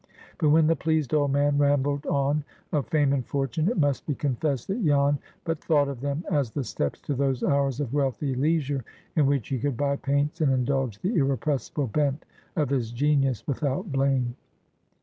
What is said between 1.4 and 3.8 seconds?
rambled on of fame and fortune, it